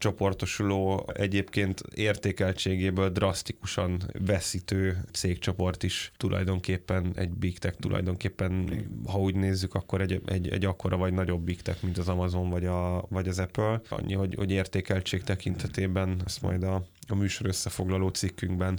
csoportosuló 0.00 1.08
egyébként 1.14 1.82
értékeltségéből 1.94 3.08
drasztikusan 3.08 4.02
veszítő 4.26 5.04
cégcsoport 5.12 5.82
is 5.82 6.12
tulajdonképpen 6.16 7.12
egy 7.14 7.30
big 7.30 7.58
tech, 7.58 7.78
tulajdonképpen, 7.78 8.70
ha 9.06 9.18
úgy 9.18 9.34
nézzük, 9.34 9.74
akkor 9.74 10.00
egy, 10.00 10.20
egy, 10.26 10.48
egy 10.48 10.64
akkora 10.64 10.96
vagy 10.96 11.12
nagyobb 11.12 11.40
big 11.40 11.62
tech, 11.62 11.82
mint 11.82 11.98
az 11.98 12.08
Amazon 12.08 12.50
vagy, 12.50 12.66
a, 12.66 13.04
vagy 13.08 13.28
az 13.28 13.38
Apple. 13.38 13.80
Annyi, 13.88 14.14
hogy, 14.14 14.34
hogy 14.34 14.50
értékeltség 14.50 15.22
tekintetében 15.22 16.22
ezt 16.26 16.42
majd 16.42 16.62
a, 16.62 16.84
a 17.10 17.14
műsor 17.14 17.46
összefoglaló 17.46 18.08
cikkünkben 18.08 18.78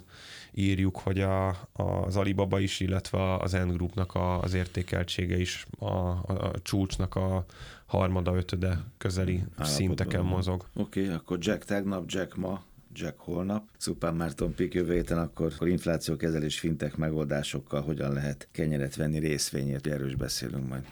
írjuk, 0.54 0.98
hogy 0.98 1.20
a, 1.20 1.50
az 1.72 2.16
Alibaba 2.16 2.60
is, 2.60 2.80
illetve 2.80 3.36
az 3.36 3.54
End 3.54 3.74
Groupnak 3.74 4.14
a, 4.14 4.42
az 4.42 4.54
értékeltsége 4.54 5.40
is 5.40 5.68
a, 5.80 5.86
a, 5.86 6.24
a 6.28 6.52
csúcsnak 6.62 7.16
a 7.16 7.46
harmada, 7.86 8.36
ötöde 8.36 8.84
közeli 8.98 9.36
Állapotban 9.36 9.66
szinteken 9.66 10.22
van. 10.22 10.30
mozog. 10.30 10.66
Oké, 10.74 11.02
okay, 11.02 11.14
akkor 11.14 11.38
Jack 11.42 11.64
tegnap, 11.64 12.12
Jack 12.12 12.36
ma, 12.36 12.64
Jack 12.94 13.20
holnap. 13.20 13.64
Szupán 13.78 14.16
Márton 14.16 14.56
Pik 14.56 14.74
jövő 14.74 14.94
héten 14.94 15.18
akkor, 15.18 15.52
akkor 15.56 15.68
inflációkezelés 15.68 16.60
fintek 16.60 16.96
megoldásokkal 16.98 17.82
hogyan 17.82 18.14
lehet 18.14 18.48
kenyeret 18.52 18.96
venni 18.96 19.20
részvényért, 19.20 19.88
erről 19.88 20.08
is 20.08 20.16
beszélünk 20.16 20.68
majd. 20.68 20.84